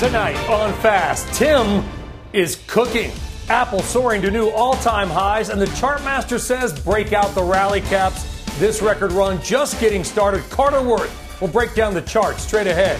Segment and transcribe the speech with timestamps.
[0.00, 1.84] Tonight on Fast, Tim
[2.32, 3.12] is cooking.
[3.50, 7.82] Apple soaring to new all time highs, and the chartmaster says break out the rally
[7.82, 8.24] caps.
[8.58, 10.42] This record run just getting started.
[10.48, 12.98] Carter Worth will break down the chart straight ahead.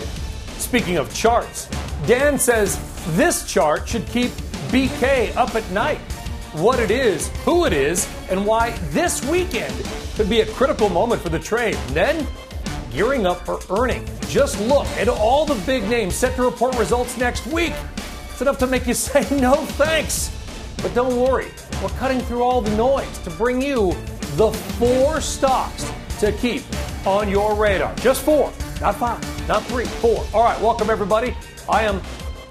[0.58, 1.70] Speaking of charts,
[2.06, 2.78] Dan says
[3.16, 4.30] this chart should keep
[4.68, 6.00] BK up at night.
[6.52, 9.74] What it is, who it is, and why this weekend
[10.16, 11.76] could be a critical moment for the trade.
[11.76, 12.26] And then,
[12.90, 14.06] gearing up for earning.
[14.28, 17.72] Just look at all the big names set to report results next week.
[18.30, 20.36] It's enough to make you say no thanks.
[20.82, 21.48] But don't worry,
[21.82, 23.92] we're cutting through all the noise to bring you
[24.36, 26.62] the four stocks to keep
[27.06, 27.94] on your radar.
[27.96, 28.52] Just four.
[28.80, 30.24] Not five, not three, four.
[30.32, 31.36] All right, welcome everybody.
[31.68, 32.00] I am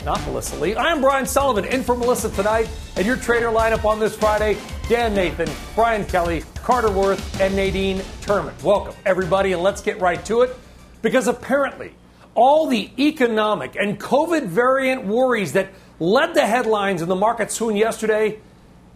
[0.05, 0.75] not Melissa Lee.
[0.75, 2.69] I am Brian Sullivan in for Melissa tonight.
[2.95, 4.57] And your trader lineup on this Friday
[4.89, 8.59] Dan Nathan, Brian Kelly, Carter Worth, and Nadine Terman.
[8.63, 10.57] Welcome, everybody, and let's get right to it
[11.03, 11.93] because apparently
[12.33, 17.75] all the economic and COVID variant worries that led the headlines in the market swoon
[17.75, 18.39] yesterday,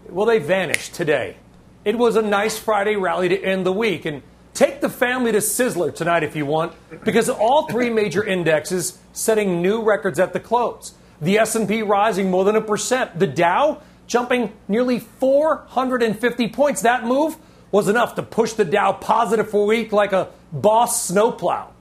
[0.09, 1.37] well, they vanished today.
[1.85, 4.05] It was a nice Friday rally to end the week.
[4.05, 8.99] And Take the family to Sizzler tonight if you want, because all three major indexes
[9.11, 10.93] setting new records at the close.
[11.21, 13.17] The S&P rising more than a percent.
[13.17, 16.81] The Dow jumping nearly 450 points.
[16.81, 17.37] That move
[17.71, 21.71] was enough to push the Dow positive for a week like a boss snowplow.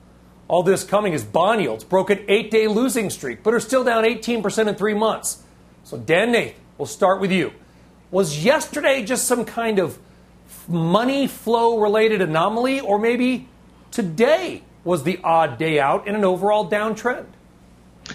[0.49, 4.05] All this coming as bond yields broke an eight-day losing streak, but are still down
[4.05, 5.43] 18% in three months.
[5.85, 7.53] So Dan Nathan, we'll start with you.
[8.11, 9.99] Was yesterday just some kind of
[10.69, 13.49] money flow related anomaly, or maybe
[13.91, 17.27] today was the odd day out in an overall downtrend?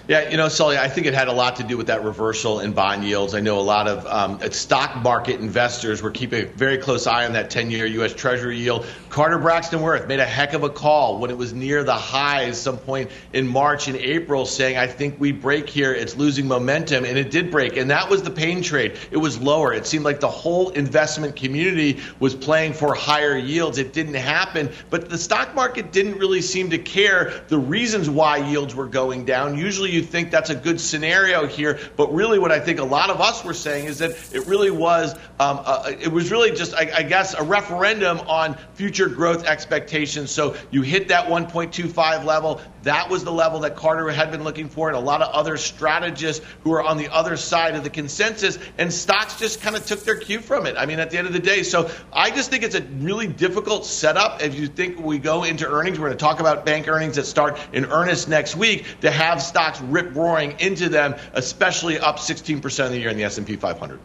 [0.08, 2.60] Yeah, you know, Sully, I think it had a lot to do with that reversal
[2.60, 3.34] in bond yields.
[3.34, 7.26] I know a lot of um, stock market investors were keeping a very close eye
[7.26, 8.14] on that 10 year U.S.
[8.14, 8.86] Treasury yield.
[9.10, 12.60] Carter Braxton Worth made a heck of a call when it was near the highs
[12.60, 15.94] some point in March and April, saying, I think we break here.
[15.94, 17.06] It's losing momentum.
[17.06, 17.78] And it did break.
[17.78, 18.98] And that was the pain trade.
[19.12, 19.74] It was lower.
[19.74, 23.78] It seemed like the whole investment community was playing for higher yields.
[23.78, 24.70] It didn't happen.
[24.90, 29.26] But the stock market didn't really seem to care the reasons why yields were going
[29.26, 29.58] down.
[29.58, 32.84] Usually, usually you think that's a good scenario here, but really what I think a
[32.84, 36.50] lot of us were saying is that it really was, um, uh, it was really
[36.50, 40.32] just, I, I, guess, a referendum on future growth expectations.
[40.32, 42.60] So you hit that 1.25 level.
[42.82, 45.58] That was the level that Carter had been looking for, and a lot of other
[45.58, 49.86] strategists who are on the other side of the consensus, and stocks just kind of
[49.86, 50.76] took their cue from it.
[50.76, 53.28] I mean, at the end of the day, so I just think it's a really
[53.28, 54.42] difficult setup.
[54.42, 57.26] If you think we go into earnings, we're going to talk about bank earnings that
[57.26, 62.18] start in earnest next week to have stocks stocks rip roaring into them, especially up
[62.18, 64.00] 16% of the year in the S&P 500.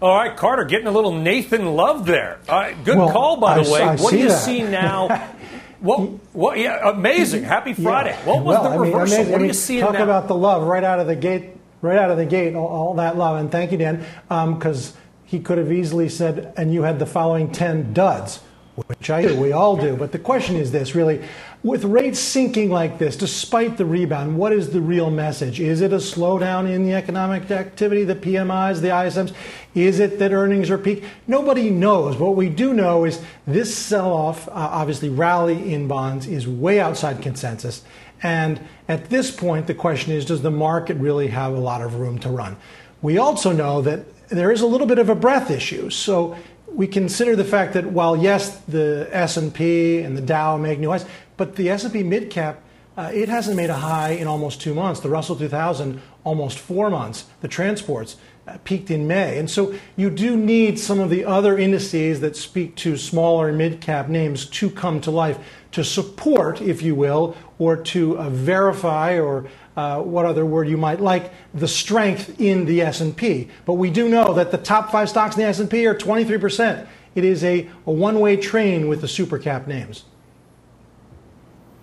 [0.00, 2.40] All right, Carter, getting a little Nathan love there.
[2.48, 3.82] Uh, good well, call, by the way.
[3.82, 4.38] I what do you that.
[4.38, 5.08] see now?
[5.80, 6.00] what,
[6.34, 7.44] what, yeah, amazing.
[7.44, 8.10] Happy Friday.
[8.10, 8.26] Yeah.
[8.26, 8.98] What was well, the reversal?
[8.98, 9.32] I mean, amazing.
[9.32, 10.02] what do you see Talk now?
[10.02, 11.50] about the love right out of the gate,
[11.82, 13.36] right out of the gate, all, all that love.
[13.38, 17.06] And thank you, Dan, because um, he could have easily said, and you had the
[17.06, 18.40] following 10 duds,
[18.74, 19.94] which I do, we all do.
[19.94, 21.22] But the question is this really
[21.62, 25.60] with rates sinking like this, despite the rebound, what is the real message?
[25.60, 29.32] Is it a slowdown in the economic activity, the PMIs, the ISMs?
[29.74, 31.04] Is it that earnings are peak?
[31.28, 32.16] Nobody knows.
[32.16, 36.80] What we do know is this sell off, uh, obviously, rally in bonds is way
[36.80, 37.82] outside consensus.
[38.24, 41.94] And at this point, the question is does the market really have a lot of
[41.94, 42.56] room to run?
[43.02, 45.90] We also know that there is a little bit of a breath issue.
[45.90, 46.36] So
[46.74, 51.04] we consider the fact that while yes, the S&P and the Dow make new highs,
[51.42, 52.62] but the S&P mid cap,
[52.96, 55.00] uh, it hasn't made a high in almost two months.
[55.00, 57.24] The Russell 2000 almost four months.
[57.40, 58.16] The transports
[58.46, 62.36] uh, peaked in May, and so you do need some of the other indices that
[62.36, 65.36] speak to smaller mid cap names to come to life
[65.72, 70.76] to support, if you will, or to uh, verify or uh, what other word you
[70.76, 73.48] might like, the strength in the S&P.
[73.64, 76.86] But we do know that the top five stocks in the S&P are 23%.
[77.16, 80.04] It is a, a one-way train with the super cap names.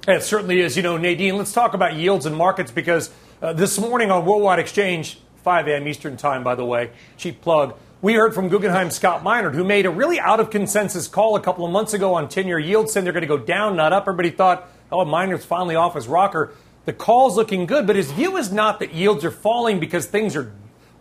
[0.10, 0.76] It certainly is.
[0.76, 3.12] You know, Nadine, let's talk about yields and markets because
[3.42, 5.88] uh, this morning on Worldwide Exchange, 5 a.m.
[5.88, 9.86] Eastern Time, by the way, cheap plug, we heard from Guggenheim Scott Minerd, who made
[9.86, 12.92] a really out of consensus call a couple of months ago on 10 year yields,
[12.92, 14.04] saying they're going to go down, not up.
[14.04, 16.54] Everybody thought Oh, Minerd's finally off his rocker.
[16.86, 20.36] The call's looking good, but his view is not that yields are falling because things
[20.36, 20.52] are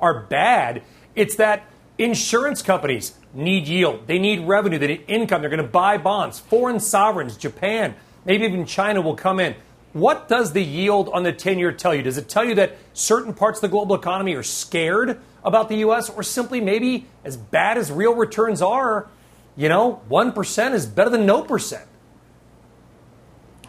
[0.01, 0.83] are bad.
[1.17, 1.65] It's that
[1.97, 4.07] insurance companies need yield.
[4.07, 4.79] They need revenue.
[4.79, 5.41] They need income.
[5.41, 6.39] They're going to buy bonds.
[6.39, 7.97] Foreign sovereigns, Japan,
[8.29, 9.57] maybe even China will come in.
[9.95, 12.03] What does the yield on the 10 year tell you?
[12.03, 15.77] Does it tell you that certain parts of the global economy are scared about the
[15.77, 19.09] U.S., or simply maybe as bad as real returns are,
[19.57, 21.87] you know, 1% is better than no percent?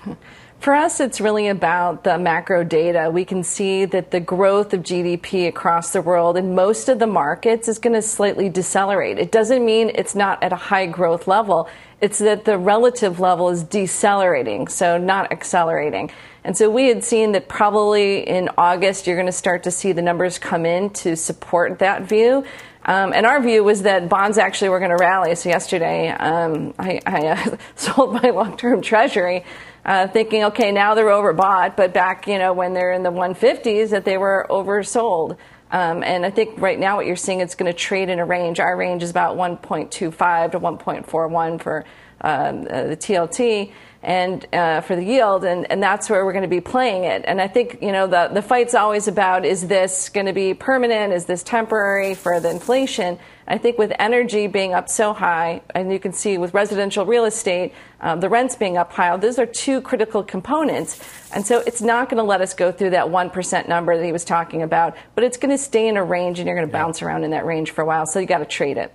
[0.59, 3.09] For us, it's really about the macro data.
[3.09, 7.07] We can see that the growth of GDP across the world in most of the
[7.07, 9.17] markets is going to slightly decelerate.
[9.19, 11.69] It doesn't mean it's not at a high growth level.
[12.01, 16.11] It's that the relative level is decelerating, so not accelerating.
[16.43, 19.93] And so we had seen that probably in August, you're going to start to see
[19.93, 22.43] the numbers come in to support that view.
[22.83, 25.35] Um, and our view was that bonds actually were going to rally.
[25.35, 29.45] So yesterday, um, I, I uh, sold my long-term treasury
[29.89, 33.89] uh, thinking, okay, now they're overbought, but back, you know, when they're in the 150s,
[33.89, 35.35] that they were oversold.
[35.71, 38.25] Um, and I think right now what you're seeing, it's going to trade in a
[38.25, 38.59] range.
[38.59, 41.85] Our range is about 1.25 to 1.41 for
[42.21, 46.43] um, uh, the TLT and uh, for the yield, and, and that's where we're going
[46.43, 47.23] to be playing it.
[47.25, 50.53] And I think you know the the fight's always about is this going to be
[50.53, 51.13] permanent?
[51.13, 53.19] Is this temporary for the inflation?
[53.49, 57.25] I think with energy being up so high, and you can see with residential real
[57.25, 61.01] estate, um, the rents being up high, those are two critical components.
[61.33, 64.11] And so it's not going to let us go through that 1% number that he
[64.11, 66.71] was talking about, but it's going to stay in a range and you're going to
[66.71, 68.05] bounce around in that range for a while.
[68.05, 68.93] So you got to trade it.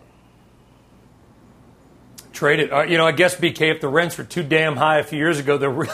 [2.35, 2.73] Trade it.
[2.73, 5.19] Uh, you know, I guess, BK, if the rents were too damn high a few
[5.19, 5.89] years ago, they're re-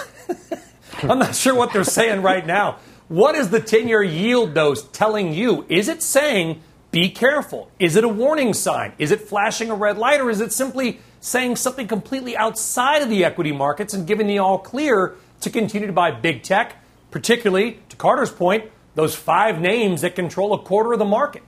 [1.03, 2.79] I'm not sure what they're saying right now.
[3.09, 5.67] What is the 10 year yield, though, telling you?
[5.69, 7.71] Is it saying, be careful?
[7.79, 8.95] Is it a warning sign?
[8.99, 10.21] Is it flashing a red light?
[10.21, 14.39] Or is it simply saying something completely outside of the equity markets and giving the
[14.39, 18.65] all clear to continue to buy big tech, particularly, to Carter's point,
[18.95, 21.43] those five names that control a quarter of the market?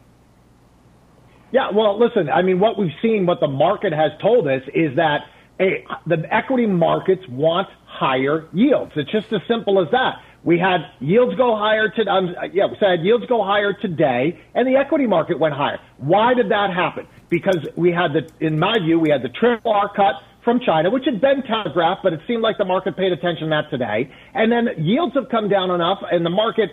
[1.52, 4.96] Yeah, well, listen, I mean, what we've seen, what the market has told us is
[4.96, 5.26] that
[5.58, 8.92] hey, the equity markets want higher yields.
[8.96, 10.22] It's just as simple as that.
[10.44, 14.66] We had yields go higher to, um, yeah, we said yields go higher today, and
[14.66, 15.78] the equity market went higher.
[15.98, 17.06] Why did that happen?
[17.28, 20.90] Because we had the, in my view, we had the triple R cut from China,
[20.90, 24.10] which had been telegraphed, but it seemed like the market paid attention to that today.
[24.34, 26.70] And then yields have come down enough, and the market,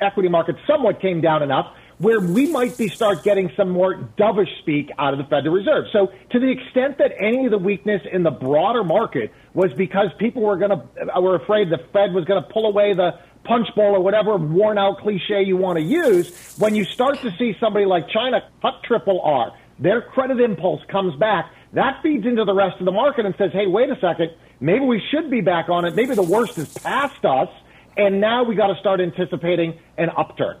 [0.00, 1.66] equity market, somewhat came down enough
[2.04, 5.86] where we might be start getting some more dovish speak out of the Federal Reserve.
[5.90, 10.10] So to the extent that any of the weakness in the broader market was because
[10.18, 13.68] people were going to were afraid the Fed was going to pull away the punch
[13.74, 17.56] bowl or whatever worn out cliche you want to use, when you start to see
[17.58, 21.50] somebody like China cut triple R, their credit impulse comes back.
[21.72, 24.30] That feeds into the rest of the market and says, hey, wait a second,
[24.60, 25.94] maybe we should be back on it.
[25.94, 27.48] Maybe the worst is past us,
[27.96, 30.58] and now we got to start anticipating an upturn.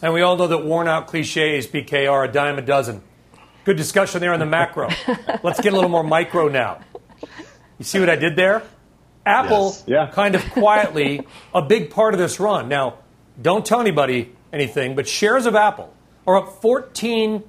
[0.00, 3.02] And we all know that worn out cliches, BK, are a dime a dozen.
[3.64, 4.88] Good discussion there on the macro.
[5.42, 6.80] Let's get a little more micro now.
[7.78, 8.62] You see what I did there?
[9.26, 9.84] Apple, yes.
[9.86, 10.10] yeah.
[10.10, 12.68] kind of quietly, a big part of this run.
[12.68, 12.98] Now,
[13.40, 15.92] don't tell anybody anything, but shares of Apple
[16.26, 17.42] are up 14%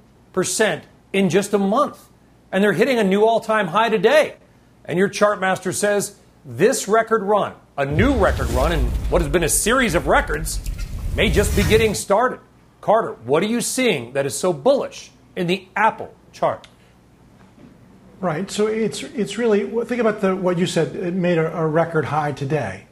[1.12, 2.08] in just a month.
[2.52, 4.36] And they're hitting a new all time high today.
[4.84, 9.30] And your chart master says this record run, a new record run, and what has
[9.30, 10.58] been a series of records,
[11.16, 12.40] may just be getting started.
[12.80, 16.66] Carter, what are you seeing that is so bullish in the Apple chart?
[18.20, 18.50] Right.
[18.50, 20.94] So it's it's really think about the what you said.
[20.94, 22.84] It made a, a, record high today.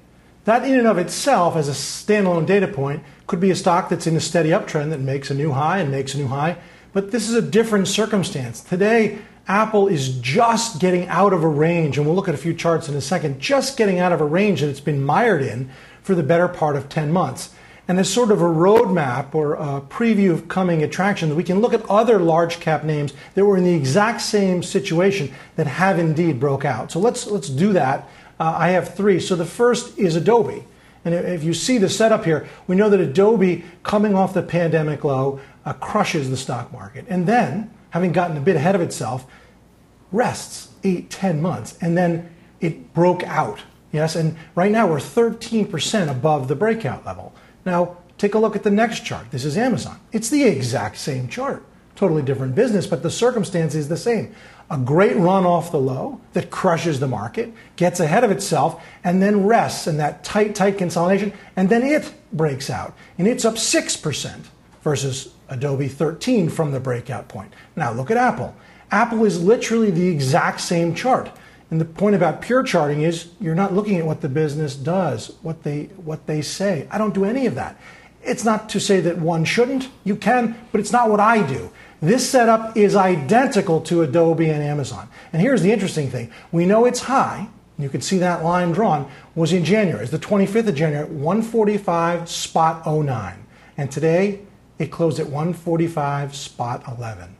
[0.44, 4.06] That in and of itself, as a standalone data point, could be a stock that's
[4.06, 6.56] in a steady uptrend that makes a new high and makes a new high.
[6.94, 8.62] But this is a different circumstance.
[8.62, 12.54] Today, Apple is just getting out of a range, and we'll look at a few
[12.54, 13.38] charts in a second.
[13.38, 15.68] Just getting out of a range that it's been mired in
[16.02, 17.54] for the better part of 10 months
[17.88, 21.72] and as sort of a roadmap or a preview of coming attractions, we can look
[21.72, 26.38] at other large cap names that were in the exact same situation that have indeed
[26.38, 26.92] broke out.
[26.92, 28.08] So let's let's do that.
[28.38, 29.18] Uh, I have three.
[29.18, 30.64] So the first is Adobe.
[31.04, 35.04] And if you see the setup here, we know that Adobe, coming off the pandemic
[35.04, 37.06] low, uh, crushes the stock market.
[37.08, 39.24] And then, having gotten a bit ahead of itself,
[40.12, 41.78] rests eight, ten months.
[41.80, 43.60] And then it broke out.
[43.92, 47.32] Yes, and right now we're 13% above the breakout level.
[47.68, 49.30] Now, take a look at the next chart.
[49.30, 50.00] This is Amazon.
[50.10, 51.62] It's the exact same chart.
[51.96, 54.34] Totally different business, but the circumstance is the same.
[54.70, 59.20] A great run off the low that crushes the market, gets ahead of itself, and
[59.20, 62.94] then rests in that tight, tight consolidation, and then it breaks out.
[63.18, 64.46] And it's up 6%
[64.80, 67.52] versus Adobe 13 from the breakout point.
[67.76, 68.56] Now look at Apple.
[68.90, 71.30] Apple is literally the exact same chart.
[71.70, 75.36] And the point about pure charting is you're not looking at what the business does,
[75.42, 76.88] what they what they say.
[76.90, 77.78] I don't do any of that.
[78.22, 79.88] It's not to say that one shouldn't.
[80.04, 81.70] You can, but it's not what I do.
[82.00, 85.08] This setup is identical to Adobe and Amazon.
[85.32, 86.30] And here's the interesting thing.
[86.52, 87.48] We know it's high.
[87.78, 90.02] You can see that line drawn was in January.
[90.02, 93.46] It's the 25th of January, 145 spot 09.
[93.76, 94.40] And today
[94.78, 97.36] it closed at 145 spot 11.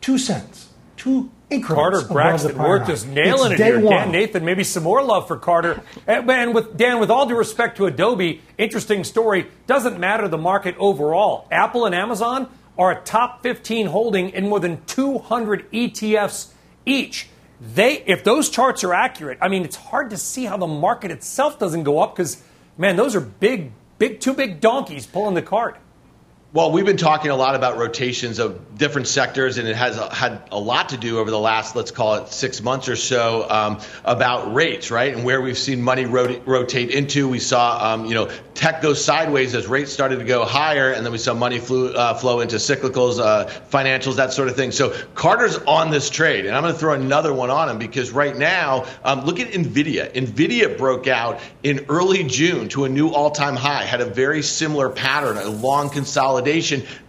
[0.00, 0.68] Two cents.
[0.96, 1.30] Two
[1.62, 3.80] Carter Braxton Worth just nailing it's it here.
[3.80, 3.94] One.
[3.94, 5.82] Dan Nathan, maybe some more love for Carter.
[6.06, 9.46] Eh, and with Dan, with all due respect to Adobe, interesting story.
[9.66, 11.48] Doesn't matter the market overall.
[11.50, 16.52] Apple and Amazon are a top 15 holding in more than 200 ETFs
[16.84, 17.28] each.
[17.60, 21.10] They, if those charts are accurate, I mean, it's hard to see how the market
[21.10, 22.42] itself doesn't go up because,
[22.76, 25.80] man, those are big, big, two big donkeys pulling the cart.
[26.50, 30.44] Well, we've been talking a lot about rotations of different sectors, and it has had
[30.50, 33.80] a lot to do over the last, let's call it six months or so, um,
[34.02, 35.14] about rates, right?
[35.14, 37.28] And where we've seen money rot- rotate into.
[37.28, 41.04] We saw, um, you know, tech go sideways as rates started to go higher, and
[41.04, 44.72] then we saw money flew, uh, flow into cyclicals, uh, financials, that sort of thing.
[44.72, 48.10] So Carter's on this trade, and I'm going to throw another one on him because
[48.10, 50.14] right now, um, look at Nvidia.
[50.14, 54.88] Nvidia broke out in early June to a new all-time high, had a very similar
[54.88, 56.37] pattern, a long consolidation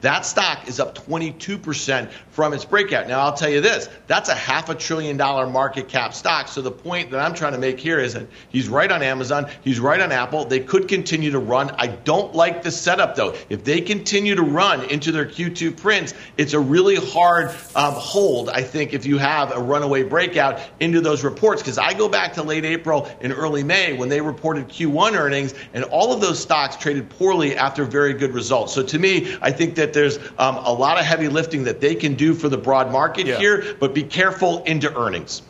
[0.02, 3.08] that stock is up 22% from its breakout.
[3.08, 6.48] Now, I'll tell you this that's a half a trillion dollar market cap stock.
[6.48, 9.50] So the point that I'm trying to make here is that he's right on Amazon,
[9.62, 10.46] he's right on Apple.
[10.46, 11.72] They could continue to run.
[11.78, 13.36] I don't like the setup, though.
[13.50, 18.50] If they continue to run into their Q2 prints, it's a really hard um, hold,
[18.50, 21.62] I think, if you have a runaway breakout into those reports.
[21.62, 25.54] Because I go back to late April and early May when they reported Q1 earnings,
[25.74, 28.74] and all of those stocks traded poorly after very good results.
[28.74, 31.96] So to me, I think that there's um, a lot of heavy lifting that they
[31.96, 33.38] can do for the broad market yeah.
[33.38, 35.42] here, but be careful into earnings.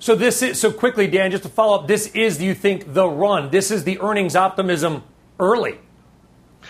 [0.00, 1.30] So this is so quickly, Dan.
[1.30, 3.50] Just to follow up, this is, do you think, the run?
[3.50, 5.02] This is the earnings optimism
[5.40, 5.78] early.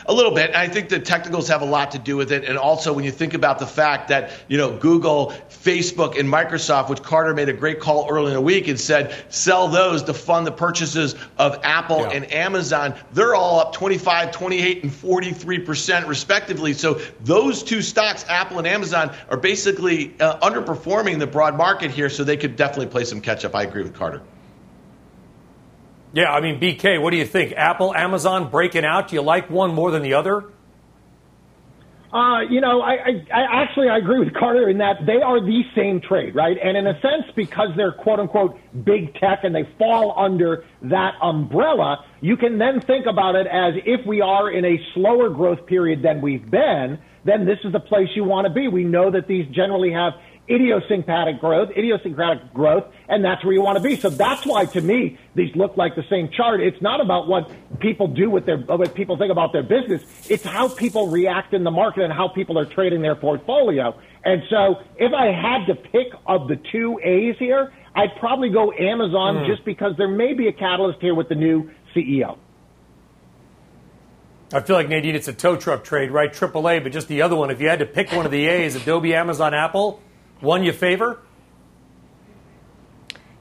[0.07, 0.55] A little bit.
[0.55, 2.45] I think the technicals have a lot to do with it.
[2.45, 6.89] And also, when you think about the fact that, you know, Google, Facebook, and Microsoft,
[6.89, 10.15] which Carter made a great call early in the week and said, sell those to
[10.15, 12.11] fund the purchases of Apple yeah.
[12.11, 16.73] and Amazon, they're all up 25, 28, and 43% respectively.
[16.75, 22.09] So those two stocks, Apple and Amazon, are basically uh, underperforming the broad market here.
[22.09, 23.55] So they could definitely play some catch up.
[23.55, 24.23] I agree with Carter.
[26.13, 27.53] Yeah, I mean, BK, what do you think?
[27.53, 29.09] Apple, Amazon breaking out?
[29.09, 30.45] Do you like one more than the other?
[32.13, 35.41] Uh, you know, I, I, I actually I agree with Carter in that they are
[35.41, 36.57] the same trade, right?
[36.63, 41.17] And in a sense, because they're quote unquote big tech and they fall under that
[41.21, 45.67] umbrella, you can then think about it as if we are in a slower growth
[45.67, 48.69] period than we've been, then this is the place you want to be.
[48.69, 50.15] We know that these generally have
[50.51, 53.97] idiosyncratic growth, idiosyncratic growth, and that's where you want to be.
[53.97, 56.61] So that's why, to me, these look like the same chart.
[56.61, 57.51] It's not about what
[57.81, 60.03] people do with their, what people think about their business.
[60.31, 63.99] It's how people react in the market and how people are trading their portfolio.
[64.25, 68.73] And so, if I had to pick of the two A's here, I'd probably go
[68.73, 69.47] Amazon mm.
[69.47, 72.39] just because there may be a catalyst here with the new CEO.
[74.53, 76.33] I feel like Nadine, it's a tow truck trade, right?
[76.33, 77.51] AAA, but just the other one.
[77.51, 80.01] If you had to pick one of the A's, Adobe, Amazon, Apple,
[80.41, 81.21] one you favor?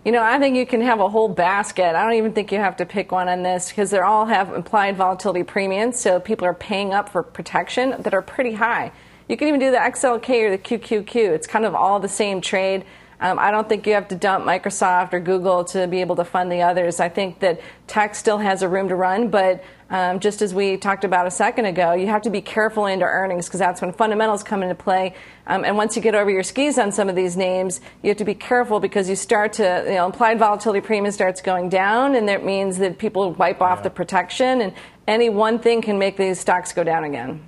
[0.05, 1.93] You know, I think you can have a whole basket.
[1.93, 4.53] I don't even think you have to pick one on this because they all have
[4.53, 5.99] implied volatility premiums.
[5.99, 8.93] So people are paying up for protection that are pretty high.
[9.27, 11.15] You can even do the XLK or the QQQ.
[11.15, 12.85] It's kind of all the same trade.
[13.19, 16.23] Um, I don't think you have to dump Microsoft or Google to be able to
[16.23, 16.99] fund the others.
[16.99, 20.77] I think that tech still has a room to run, but um, just as we
[20.77, 23.91] talked about a second ago, you have to be careful into earnings because that's when
[23.93, 25.15] fundamentals come into play.
[25.47, 28.17] Um, and once you get over your skis on some of these names, you have
[28.17, 32.15] to be careful because you start to, you know, implied volatility premium starts going down,
[32.15, 33.83] and that means that people wipe off yeah.
[33.83, 34.73] the protection, and
[35.07, 37.47] any one thing can make these stocks go down again.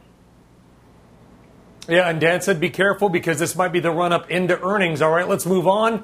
[1.89, 5.01] Yeah, and Dan said be careful because this might be the run up into earnings.
[5.01, 6.03] All right, let's move on.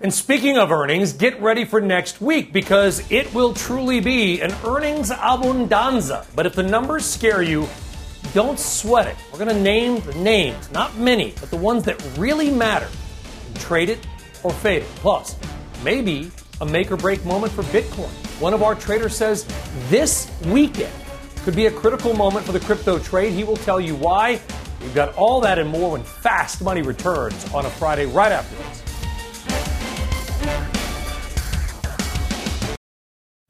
[0.00, 4.54] And speaking of earnings, get ready for next week because it will truly be an
[4.64, 6.24] earnings abundanza.
[6.36, 7.68] But if the numbers scare you,
[8.32, 9.16] don't sweat it.
[9.32, 12.88] We're going to name the names, not many, but the ones that really matter.
[13.56, 14.06] Trade it
[14.44, 14.88] or fade it.
[14.96, 15.36] Plus,
[15.82, 18.10] maybe a make or break moment for Bitcoin.
[18.40, 19.46] One of our traders says
[19.88, 20.92] this weekend
[21.44, 23.32] could be a critical moment for the crypto trade.
[23.32, 24.40] He will tell you why.
[24.84, 28.54] We've got all that and more when Fast Money returns on a Friday right after
[28.56, 28.82] this.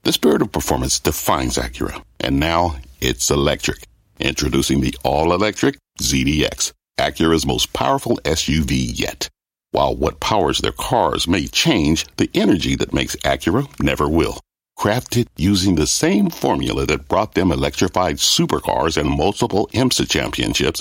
[0.05, 3.89] The spirit of performance defines Acura, and now it's electric.
[4.21, 9.29] Introducing the all-electric ZDX, Acura's most powerful SUV yet.
[9.73, 14.39] While what powers their cars may change, the energy that makes Acura never will.
[14.79, 20.81] Crafted using the same formula that brought them electrified supercars and multiple IMSA championships,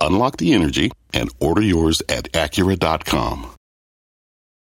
[0.00, 3.50] Unlock the energy and order yours at Acura.com.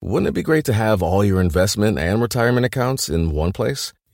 [0.02, 3.92] Wouldn't it be great to have all your investment and retirement accounts in one place?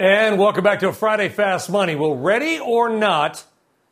[0.00, 1.96] And welcome back to a Friday Fast Money.
[1.96, 3.44] Well, ready or not,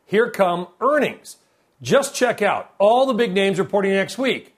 [0.05, 1.35] here come earnings.
[1.81, 4.55] Just check out all the big names reporting next week.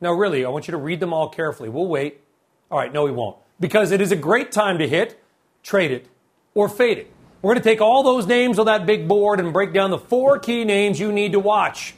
[0.00, 1.68] Now, really, I want you to read them all carefully.
[1.68, 2.22] We'll wait.
[2.70, 3.36] All right, no, we won't.
[3.60, 5.22] Because it is a great time to hit,
[5.62, 6.08] trade it,
[6.54, 7.12] or fade it.
[7.42, 9.98] We're going to take all those names on that big board and break down the
[9.98, 11.92] four key names you need to watch.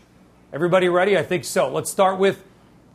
[0.53, 1.17] Everybody ready?
[1.17, 1.71] I think so.
[1.71, 2.43] Let's start with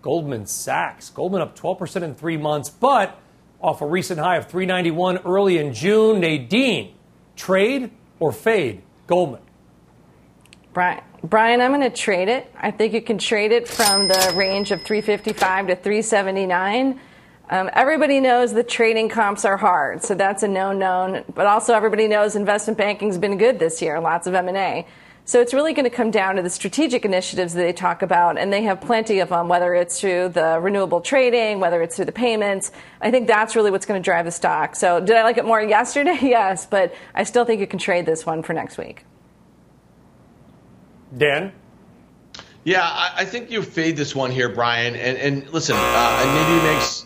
[0.01, 1.09] Goldman Sachs.
[1.09, 3.17] Goldman up 12% in three months, but
[3.63, 6.19] off a recent high of 391 early in June.
[6.19, 6.93] Nadine,
[7.35, 9.41] trade or fade Goldman?
[10.73, 12.51] Brian, Brian, I'm going to trade it.
[12.57, 16.99] I think you can trade it from the range of 355 to 379.
[17.49, 21.23] Um, everybody knows the trading comps are hard, so that's a known known.
[21.33, 24.87] But also, everybody knows investment banking's been good this year, lots of M and A.
[25.25, 28.37] So it's really going to come down to the strategic initiatives that they talk about,
[28.37, 32.05] and they have plenty of them, whether it's through the renewable trading, whether it's through
[32.05, 32.73] the payments.
[32.99, 34.75] I think that's really what's going to drive the stock.
[34.75, 36.19] So did I like it more yesterday?
[36.33, 39.05] Yes, but I still think you can trade this one for next week.
[41.15, 41.53] Dan?
[42.63, 44.95] Yeah, I, I think you fade this one here, Brian.
[44.95, 47.05] And, and listen, uh, Nadine makes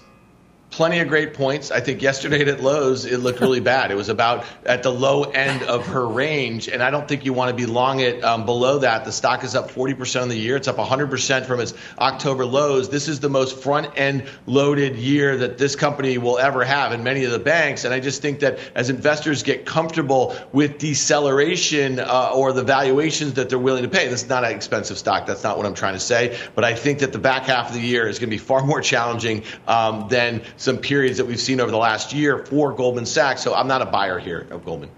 [0.78, 1.72] plenty of great points.
[1.72, 3.90] I think yesterday at lows, it looked really bad.
[3.90, 7.34] It was about at the low end of her range, and I don't think you
[7.34, 9.04] want to be long it um, below that.
[9.04, 10.56] The stock is up 40% on the year.
[10.56, 12.90] It's up 100% from its October lows.
[12.90, 17.04] This is the most front end loaded year that this company will ever have in
[17.04, 17.84] many of the banks.
[17.84, 23.34] And I just think that as investors get comfortable with deceleration uh, or the valuations
[23.34, 25.26] that they're willing to pay, this is not an expensive stock.
[25.26, 26.38] That's not what I'm trying to say.
[26.54, 28.64] But I think that the back half of the year is going to be far
[28.64, 33.06] more challenging um, than some periods that we've seen over the last year for Goldman
[33.06, 33.42] Sachs.
[33.42, 34.90] So I'm not a buyer here of Goldman.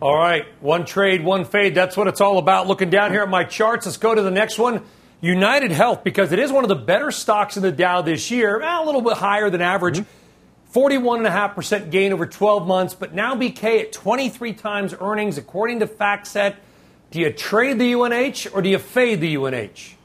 [0.00, 1.74] All right, one trade, one fade.
[1.74, 2.66] That's what it's all about.
[2.66, 4.82] Looking down here at my charts, let's go to the next one.
[5.20, 8.58] United Health, because it is one of the better stocks in the Dow this year,
[8.62, 9.98] a little bit higher than average.
[9.98, 10.78] Mm-hmm.
[10.78, 16.56] 41.5% gain over 12 months, but now BK at 23 times earnings, according to FactSet.
[17.10, 19.95] Do you trade the UNH or do you fade the UNH?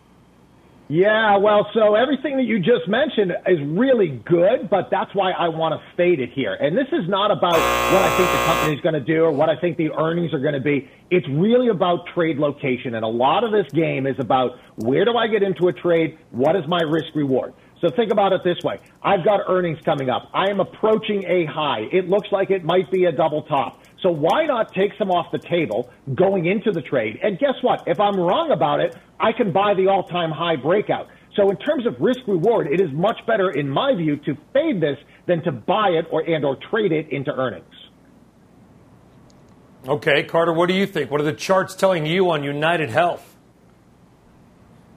[0.91, 5.47] Yeah, well, so everything that you just mentioned is really good, but that's why I
[5.47, 6.53] want to fade it here.
[6.53, 9.31] And this is not about what I think the company is going to do or
[9.31, 10.89] what I think the earnings are going to be.
[11.09, 12.93] It's really about trade location.
[12.95, 16.17] And a lot of this game is about where do I get into a trade?
[16.31, 17.53] What is my risk reward?
[17.79, 18.79] So think about it this way.
[19.01, 20.29] I've got earnings coming up.
[20.33, 21.87] I am approaching a high.
[21.89, 23.80] It looks like it might be a double top.
[24.01, 27.19] So why not take some off the table going into the trade?
[27.21, 27.83] And guess what?
[27.87, 31.07] If I'm wrong about it, I can buy the all-time high breakout.
[31.35, 34.81] So in terms of risk reward, it is much better, in my view, to fade
[34.81, 37.65] this than to buy it or and or trade it into earnings.
[39.87, 41.09] Okay, Carter, what do you think?
[41.09, 43.35] What are the charts telling you on United Health?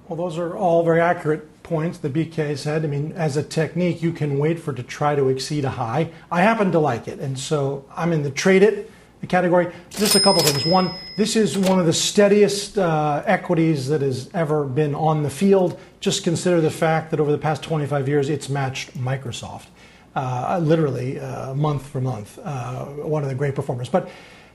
[0.08, 2.84] Well, those are all very accurate points the BK said.
[2.84, 5.70] I mean, as a technique, you can wait for it to try to exceed a
[5.70, 6.10] high.
[6.30, 8.90] I happen to like it, and so I'm in the trade it
[9.26, 9.72] category.
[9.90, 10.64] Just a couple things.
[10.66, 15.30] One, this is one of the steadiest uh, equities that has ever been on the
[15.30, 15.78] field.
[16.00, 19.66] Just consider the fact that over the past 25 years, it's matched Microsoft.
[20.14, 22.38] uh, literally uh, month for month.
[22.42, 23.88] Uh, one of the great performers.
[23.88, 24.08] But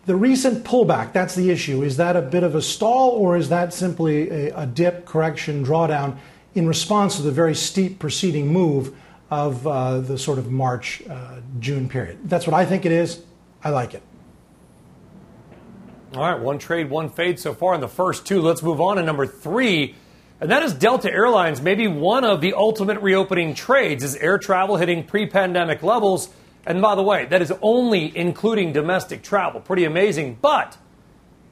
[0.05, 1.83] the recent pullback, that's the issue.
[1.83, 5.65] Is that a bit of a stall or is that simply a, a dip, correction,
[5.65, 6.17] drawdown
[6.55, 8.95] in response to the very steep preceding move
[9.29, 12.17] of uh, the sort of March, uh, June period?
[12.23, 13.21] That's what I think it is.
[13.63, 14.01] I like it.
[16.15, 18.41] All right, one trade, one fade so far in the first two.
[18.41, 19.93] Let's move on to number three.
[20.41, 24.03] And that is Delta Airlines, maybe one of the ultimate reopening trades.
[24.03, 26.29] Is air travel hitting pre pandemic levels?
[26.65, 29.61] And by the way, that is only including domestic travel.
[29.61, 30.39] Pretty amazing.
[30.41, 30.77] But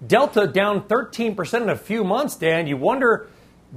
[0.06, 2.65] Delta down 13% in a few months, Dan.
[2.65, 3.28] You wonder,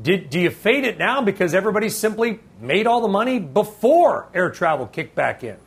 [0.01, 4.51] did, do you fade it now because everybody simply made all the money before air
[4.51, 5.59] travel kicked back in?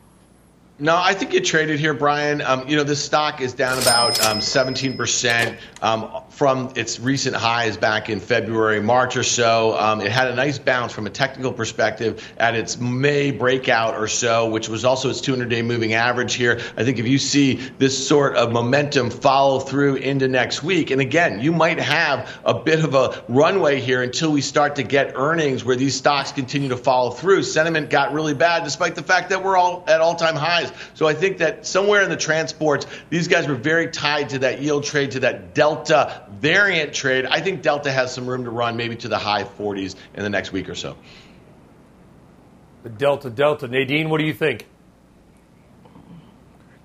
[0.76, 2.42] No, I think you traded here, Brian.
[2.42, 7.76] Um, you know, this stock is down about um, 17% um, from its recent highs
[7.76, 9.78] back in February, March or so.
[9.78, 14.08] Um, it had a nice bounce from a technical perspective at its May breakout or
[14.08, 16.60] so, which was also its 200 day moving average here.
[16.76, 21.00] I think if you see this sort of momentum follow through into next week, and
[21.00, 25.12] again, you might have a bit of a runway here until we start to get
[25.14, 27.44] earnings where these stocks continue to follow through.
[27.44, 30.63] Sentiment got really bad despite the fact that we're all at all time highs.
[30.94, 34.60] So I think that somewhere in the transports, these guys were very tied to that
[34.60, 37.26] yield trade, to that Delta variant trade.
[37.26, 40.30] I think Delta has some room to run maybe to the high 40s in the
[40.30, 40.96] next week or so.
[42.82, 43.66] The Delta Delta.
[43.66, 44.66] Nadine, what do you think?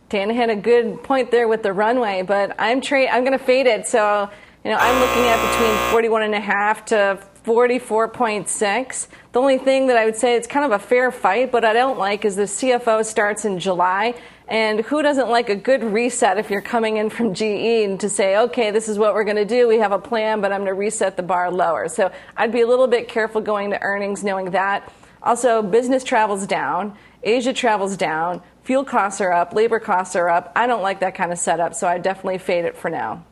[0.09, 3.43] Dan had a good point there with the runway, but I'm tra- I'm going to
[3.43, 3.85] fade it.
[3.85, 4.29] So,
[4.63, 9.07] you know, I'm looking at between 41 and a half to 44.6.
[9.31, 11.73] The only thing that I would say it's kind of a fair fight, but I
[11.73, 14.13] don't like is the CFO starts in July.
[14.47, 18.09] And who doesn't like a good reset if you're coming in from GE and to
[18.09, 19.67] say, okay, this is what we're going to do.
[19.67, 21.87] We have a plan, but I'm going to reset the bar lower.
[21.87, 24.91] So I'd be a little bit careful going to earnings knowing that.
[25.21, 30.51] Also, business travels down, Asia travels down, fuel costs are up, labor costs are up.
[30.55, 33.23] I don't like that kind of setup, so I definitely fade it for now.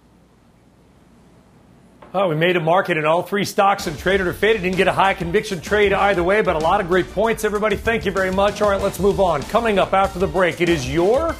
[2.14, 4.62] Oh, we made a market in all three stocks and traded or faded.
[4.62, 7.76] Didn't get a high conviction trade either way, but a lot of great points, everybody.
[7.76, 8.62] Thank you very much.
[8.62, 9.44] All right, let's move on.
[9.44, 11.36] Coming up after the break, it is your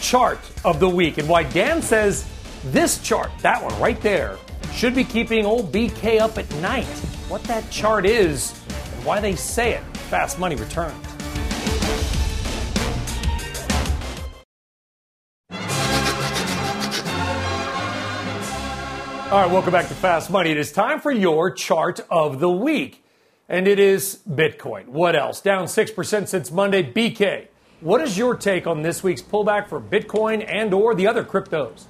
[0.00, 2.28] chart of the week and why Dan says
[2.64, 4.36] this chart, that one right there,
[4.72, 6.86] should be keeping old BK up at night.
[7.28, 8.60] What that chart is
[8.94, 9.82] and why they say it.
[10.10, 11.19] Fast Money returns.
[19.30, 20.50] All right, welcome back to Fast Money.
[20.50, 23.04] It is time for your chart of the week.
[23.48, 24.88] And it is Bitcoin.
[24.88, 25.40] What else?
[25.40, 26.82] Down 6% since Monday.
[26.82, 27.46] BK,
[27.80, 31.84] what is your take on this week's pullback for Bitcoin and or the other cryptos?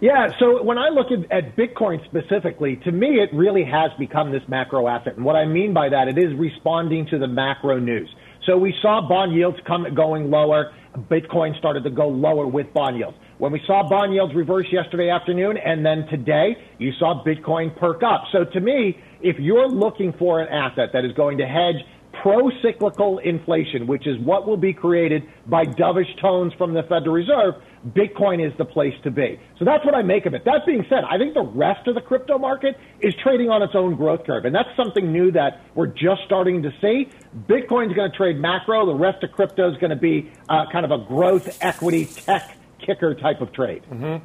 [0.00, 4.32] Yeah, so when I look at, at, Bitcoin specifically, to me, it really has become
[4.32, 5.16] this macro asset.
[5.16, 8.08] And what I mean by that, it is responding to the macro news.
[8.46, 10.72] So we saw bond yields come going lower.
[11.10, 13.18] Bitcoin started to go lower with bond yields.
[13.38, 18.02] When we saw bond yields reverse yesterday afternoon and then today, you saw Bitcoin perk
[18.02, 18.24] up.
[18.32, 21.76] So to me, if you're looking for an asset that is going to hedge
[22.20, 27.54] pro-cyclical inflation, which is what will be created by dovish tones from the Federal Reserve,
[27.86, 29.38] Bitcoin is the place to be.
[29.56, 30.44] So that's what I make of it.
[30.44, 33.74] That being said, I think the rest of the crypto market is trading on its
[33.76, 34.46] own growth curve.
[34.46, 37.08] And that's something new that we're just starting to see.
[37.46, 38.84] Bitcoin's going to trade macro.
[38.84, 42.57] The rest of crypto is going to be uh, kind of a growth equity tech
[42.88, 43.82] kicker type of trade.
[43.90, 44.24] Mm-hmm.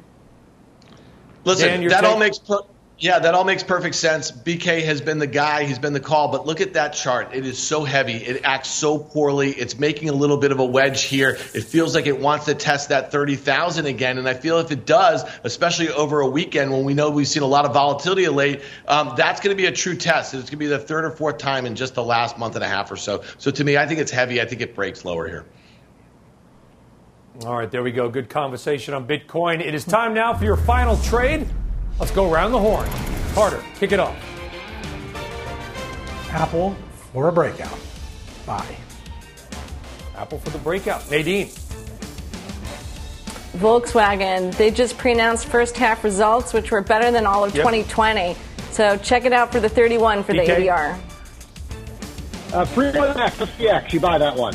[1.44, 2.62] Listen, Dan, that take- all makes per-
[2.96, 4.30] yeah, that all makes perfect sense.
[4.30, 7.30] BK has been the guy, he's been the call, but look at that chart.
[7.34, 8.14] It is so heavy.
[8.14, 9.50] It acts so poorly.
[9.50, 11.30] It's making a little bit of a wedge here.
[11.30, 14.16] It feels like it wants to test that 30,000 again.
[14.16, 17.42] And I feel if it does, especially over a weekend when we know we've seen
[17.42, 20.32] a lot of volatility late, um, that's going to be a true test.
[20.32, 22.62] It's going to be the third or fourth time in just the last month and
[22.62, 23.24] a half or so.
[23.38, 24.40] So to me, I think it's heavy.
[24.40, 25.44] I think it breaks lower here.
[27.42, 28.08] All right, there we go.
[28.08, 29.60] Good conversation on Bitcoin.
[29.60, 31.48] It is time now for your final trade.
[31.98, 32.88] Let's go around the horn.
[33.34, 34.16] Carter, kick it off.
[36.30, 36.76] Apple
[37.12, 37.76] for a breakout.
[38.46, 38.64] Buy.
[40.16, 41.10] Apple for the breakout.
[41.10, 41.48] Nadine.
[43.56, 47.64] Volkswagen, they just pre announced first half results, which were better than all of yep.
[47.64, 48.36] 2020.
[48.70, 50.46] So check it out for the 31 for BK.
[50.46, 51.00] the ADR.
[52.52, 54.54] Uh, Fremont X, SPX, you buy that one.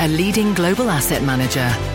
[0.00, 1.93] a leading global asset manager.